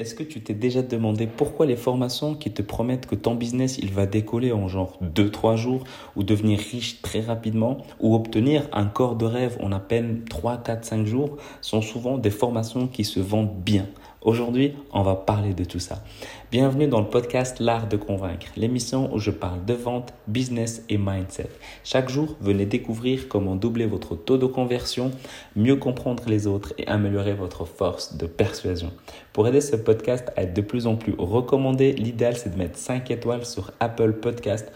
[0.00, 3.78] Est-ce que tu t'es déjà demandé pourquoi les formations qui te promettent que ton business
[3.78, 5.82] il va décoller en genre 2-3 jours
[6.14, 10.58] ou devenir riche très rapidement ou obtenir un corps de rêve en à peine 3,
[10.58, 13.88] 4, 5 jours sont souvent des formations qui se vendent bien?
[14.22, 16.02] Aujourd'hui, on va parler de tout ça.
[16.50, 20.98] Bienvenue dans le podcast L'art de convaincre, l'émission où je parle de vente, business et
[20.98, 21.48] mindset.
[21.84, 25.12] Chaque jour, venez découvrir comment doubler votre taux de conversion,
[25.54, 28.92] mieux comprendre les autres et améliorer votre force de persuasion.
[29.32, 32.76] Pour aider ce podcast à être de plus en plus recommandé, l'idéal c'est de mettre
[32.76, 34.72] 5 étoiles sur Apple Podcast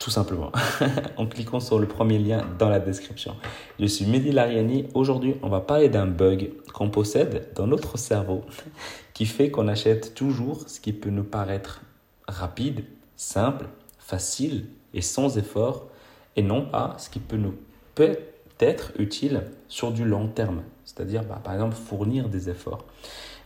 [0.00, 0.50] tout simplement,
[1.18, 3.36] en cliquant sur le premier lien dans la description.
[3.78, 4.88] Je suis Mehdi Lariani.
[4.94, 8.42] Aujourd'hui, on va parler d'un bug qu'on possède dans notre cerveau
[9.14, 11.82] qui fait qu'on achète toujours ce qui peut nous paraître
[12.26, 13.66] rapide, simple,
[13.98, 14.64] facile
[14.94, 15.88] et sans effort,
[16.34, 17.54] et non pas ce qui peut nous
[17.94, 18.16] peut
[18.58, 22.86] être utile sur du long terme, c'est-à-dire bah, par exemple fournir des efforts.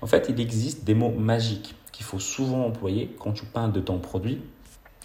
[0.02, 3.80] En fait, il existe des mots magiques qu'il faut souvent employer quand tu parles de
[3.80, 4.40] ton produit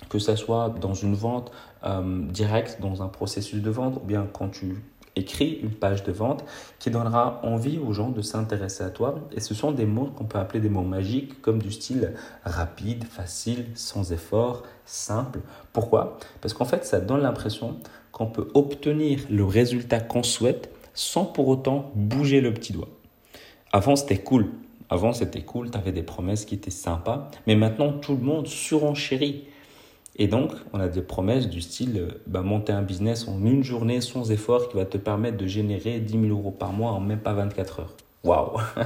[0.09, 1.51] que ce soit dans une vente
[1.83, 4.83] euh, directe, dans un processus de vente, ou bien quand tu
[5.15, 6.43] écris une page de vente
[6.79, 9.15] qui donnera envie aux gens de s'intéresser à toi.
[9.35, 13.03] Et ce sont des mots qu'on peut appeler des mots magiques, comme du style rapide,
[13.03, 15.39] facile, sans effort, simple.
[15.73, 16.17] Pourquoi?
[16.41, 17.77] Parce qu'en fait, ça donne l'impression
[18.11, 22.89] qu'on peut obtenir le résultat qu'on souhaite sans pour autant bouger le petit doigt.
[23.71, 24.49] Avant, c'était cool.
[24.89, 28.47] Avant, c'était cool, tu avais des promesses qui étaient sympas, mais maintenant, tout le monde
[28.47, 29.45] surenchérit.
[30.21, 33.63] Et donc, on a des promesses du style euh, bah, monter un business en une
[33.63, 36.99] journée sans effort qui va te permettre de générer 10 000 euros par mois en
[36.99, 37.95] même pas 24 heures.
[38.25, 38.59] Waouh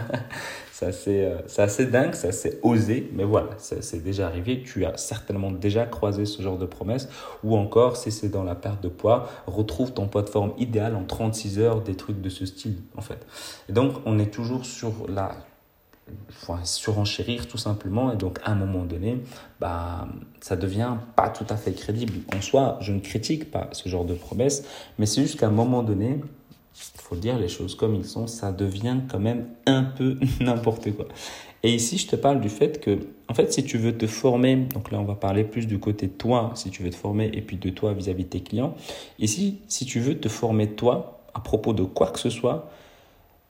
[0.84, 4.62] euh, C'est assez, dingue, c'est assez osé, mais voilà, c'est déjà arrivé.
[4.62, 7.10] Tu as certainement déjà croisé ce genre de promesses.
[7.44, 10.96] Ou encore, si c'est dans la perte de poids, retrouve ton poids de forme idéal
[10.96, 13.26] en 36 heures, des trucs de ce style, en fait.
[13.70, 15.36] Et donc, on est toujours sur la
[16.30, 18.12] enfin, surenchérir tout simplement.
[18.12, 19.20] Et donc à un moment donné
[19.60, 20.08] bah
[20.42, 22.14] ça devient pas tout à fait crédible.
[22.36, 24.64] En soi je ne critique pas ce genre de promesses
[24.98, 26.20] mais c'est juste qu'à un moment donné
[26.76, 30.92] il faut dire les choses comme ils sont ça devient quand même un peu n'importe
[30.96, 31.06] quoi.
[31.66, 33.00] Et ici je te parle du fait que
[33.30, 36.08] en fait si tu veux te former donc là on va parler plus du côté
[36.08, 38.42] de toi si tu veux te former et puis de toi vis-à-vis -vis de tes
[38.42, 38.76] clients.
[39.20, 42.70] Ici si tu veux te former toi à propos de quoi que ce soit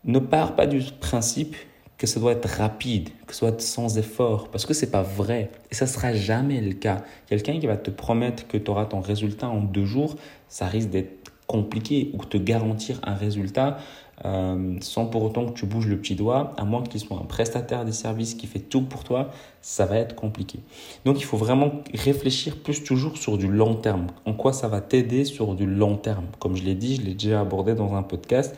[0.05, 1.55] ne pars pas du principe
[1.97, 5.03] que ça doit être rapide, que ça doit être sans effort, parce que c'est pas
[5.03, 5.51] vrai.
[5.71, 7.03] Et ça sera jamais le cas.
[7.27, 10.15] Quelqu'un qui va te promettre que tu auras ton résultat en deux jours,
[10.47, 13.77] ça risque d'être compliqué ou te garantir un résultat
[14.25, 17.25] euh, sans pour autant que tu bouges le petit doigt, à moins qu'il soit un
[17.25, 19.31] prestataire des services qui fait tout pour toi,
[19.61, 20.59] ça va être compliqué.
[21.03, 24.07] Donc il faut vraiment réfléchir plus toujours sur du long terme.
[24.25, 26.27] En quoi ça va t'aider sur du long terme?
[26.39, 28.55] Comme je l'ai dit, je l'ai déjà abordé dans un podcast,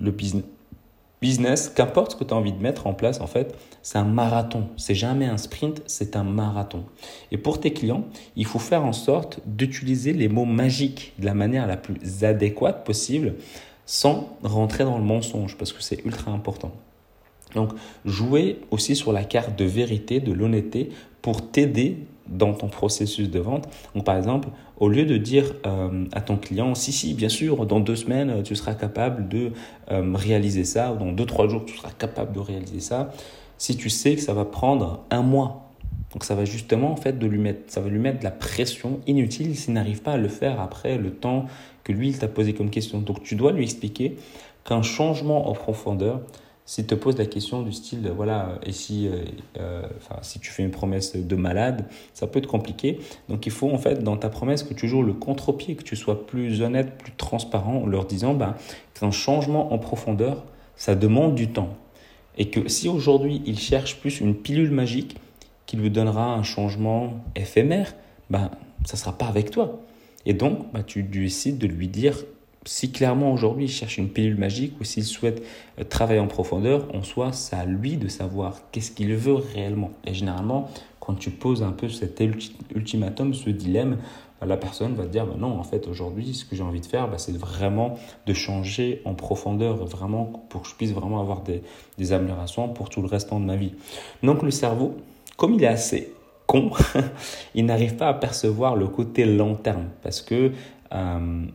[0.00, 0.44] le business
[1.20, 4.04] business, qu'importe ce que tu as envie de mettre en place, en fait, c'est un
[4.04, 4.68] marathon.
[4.76, 6.84] C'est jamais un sprint, c'est un marathon.
[7.32, 8.04] Et pour tes clients,
[8.36, 12.84] il faut faire en sorte d'utiliser les mots magiques de la manière la plus adéquate
[12.84, 13.34] possible
[13.86, 16.72] sans rentrer dans le mensonge parce que c'est ultra important.
[17.54, 17.72] Donc,
[18.04, 20.90] jouer aussi sur la carte de vérité, de l'honnêteté
[21.22, 21.98] pour t'aider
[22.28, 23.68] dans ton processus de vente.
[23.94, 27.64] Donc, par exemple, au lieu de dire euh, à ton client, si, si, bien sûr,
[27.66, 29.52] dans deux semaines, tu seras capable de
[29.90, 33.12] euh, réaliser ça, ou dans deux, trois jours, tu seras capable de réaliser ça,
[33.56, 35.68] si tu sais que ça va prendre un mois,
[36.12, 38.30] donc ça va justement en fait de lui mettre, ça va lui mettre de la
[38.30, 41.46] pression inutile s'il n'arrive pas à le faire après le temps
[41.84, 43.00] que lui il t'a posé comme question.
[43.00, 44.16] Donc tu dois lui expliquer
[44.64, 46.20] qu'un changement en profondeur,
[46.68, 49.24] s'il te pose la question du style, voilà, et si, euh,
[49.58, 49.82] euh,
[50.20, 52.98] si tu fais une promesse de malade, ça peut être compliqué.
[53.30, 55.96] Donc il faut en fait dans ta promesse que tu joues le contre-pied, que tu
[55.96, 58.54] sois plus honnête, plus transparent en leur disant ben,
[58.92, 60.44] qu'un changement en profondeur,
[60.76, 61.74] ça demande du temps.
[62.36, 65.16] Et que si aujourd'hui il cherche plus une pilule magique
[65.64, 67.94] qui lui donnera un changement éphémère,
[68.28, 68.50] ben,
[68.84, 69.80] ça ne sera pas avec toi.
[70.26, 72.24] Et donc, ben, tu décides de lui dire
[72.64, 75.42] si clairement aujourd'hui il cherche une pilule magique ou s'il souhaite
[75.78, 79.90] euh, travailler en profondeur, en soi, c'est à lui de savoir qu'est-ce qu'il veut réellement.
[80.04, 80.68] Et généralement,
[81.00, 82.22] quand tu poses un peu cet
[82.74, 83.96] ultimatum, ce dilemme,
[84.40, 86.80] bah, la personne va te dire bah non, en fait, aujourd'hui, ce que j'ai envie
[86.80, 91.20] de faire, bah, c'est vraiment de changer en profondeur, vraiment pour que je puisse vraiment
[91.20, 93.72] avoir des, améliorations pour tout le restant de ma vie.
[94.22, 94.96] Donc le cerveau,
[95.36, 96.12] comme il est assez
[96.46, 96.70] con,
[97.54, 100.52] il n'arrive pas à percevoir le côté long terme parce que
[100.92, 101.46] euh,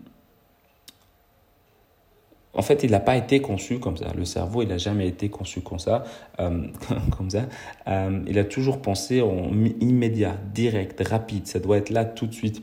[2.55, 4.13] en fait, il n'a pas été conçu comme ça.
[4.15, 6.03] Le cerveau, il n'a jamais été conçu comme ça.
[6.39, 6.67] Euh,
[7.17, 7.47] comme ça.
[7.87, 9.51] Euh, il a toujours pensé en
[9.81, 11.47] immédiat, direct, rapide.
[11.47, 12.61] Ça doit être là tout de suite.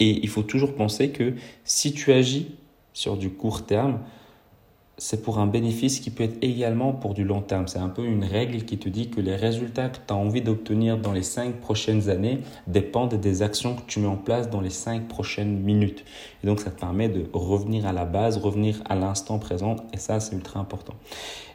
[0.00, 1.34] Et il faut toujours penser que
[1.64, 2.54] si tu agis
[2.92, 4.00] sur du court terme,
[5.00, 7.68] c'est pour un bénéfice qui peut être également pour du long terme.
[7.68, 10.42] C'est un peu une règle qui te dit que les résultats que tu as envie
[10.42, 14.60] d'obtenir dans les cinq prochaines années dépendent des actions que tu mets en place dans
[14.60, 16.04] les cinq prochaines minutes.
[16.42, 19.76] Et donc, ça te permet de revenir à la base, revenir à l'instant présent.
[19.94, 20.94] Et ça, c'est ultra important.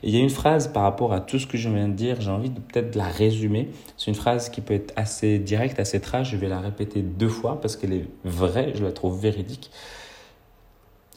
[0.04, 1.94] Et il y a une phrase par rapport à tout ce que je viens de
[1.94, 3.70] dire, j'ai envie de peut-être la résumer.
[3.98, 6.32] C'est une phrase qui peut être assez directe, assez trash.
[6.32, 9.70] Je vais la répéter deux fois parce qu'elle est vraie, je la trouve véridique.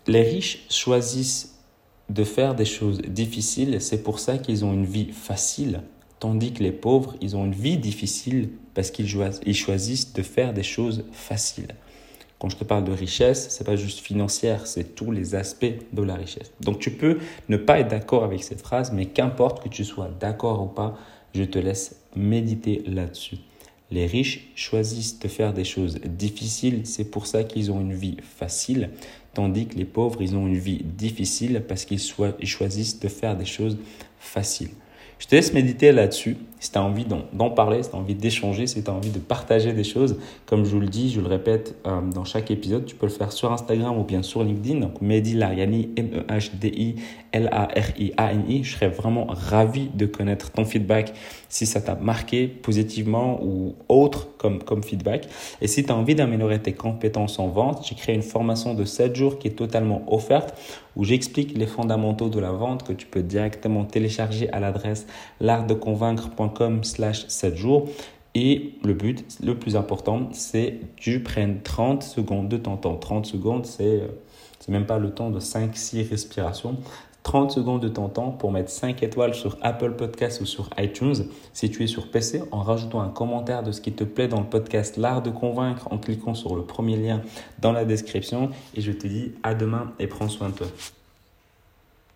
[0.08, 1.55] Les riches choisissent
[2.08, 5.82] de faire des choses difficiles, c'est pour ça qu'ils ont une vie facile,
[6.20, 10.62] tandis que les pauvres, ils ont une vie difficile parce qu'ils choisissent de faire des
[10.62, 11.74] choses faciles.
[12.38, 16.02] Quand je te parle de richesse, c'est pas juste financière, c'est tous les aspects de
[16.02, 16.52] la richesse.
[16.60, 17.18] Donc tu peux
[17.48, 20.98] ne pas être d'accord avec cette phrase, mais qu'importe que tu sois d'accord ou pas,
[21.34, 23.38] je te laisse méditer là-dessus.
[23.90, 28.16] Les riches choisissent de faire des choses difficiles, c'est pour ça qu'ils ont une vie
[28.20, 28.90] facile,
[29.32, 33.44] tandis que les pauvres, ils ont une vie difficile parce qu'ils choisissent de faire des
[33.44, 33.78] choses
[34.18, 34.70] faciles.
[35.18, 36.36] Je te laisse méditer là-dessus.
[36.66, 39.10] Si tu as envie d'en parler, si tu as envie d'échanger, si tu as envie
[39.10, 42.50] de partager des choses, comme je vous le dis, je le répète euh, dans chaque
[42.50, 44.80] épisode, tu peux le faire sur Instagram ou bien sur LinkedIn.
[44.80, 46.96] Donc Mehdi Lariani, M-E-H-D-I
[47.36, 48.64] L-A-R-I-A-N-I.
[48.64, 51.12] Je serais vraiment ravi de connaître ton feedback
[51.48, 55.28] si ça t'a marqué positivement ou autre comme, comme feedback.
[55.60, 58.84] Et si tu as envie d'améliorer tes compétences en vente, j'ai créé une formation de
[58.84, 60.54] 7 jours qui est totalement offerte
[60.96, 65.06] où j'explique les fondamentaux de la vente que tu peux directement télécharger à l'adresse
[65.40, 67.88] l'artdeconvaincre.com slash 7 jours.
[68.34, 72.96] Et le but, le plus important, c'est que tu prennes 30 secondes de ton temps.
[72.96, 74.02] 30 secondes, c'est
[74.58, 76.76] c'est même pas le temps de 5-6 respirations.
[77.22, 81.26] 30 secondes de ton temps pour mettre 5 étoiles sur Apple Podcast ou sur iTunes
[81.52, 84.40] si tu es sur PC en rajoutant un commentaire de ce qui te plaît dans
[84.40, 87.22] le podcast L'Art de Convaincre en cliquant sur le premier lien
[87.60, 88.50] dans la description.
[88.76, 90.66] Et je te dis à demain et prends soin de toi.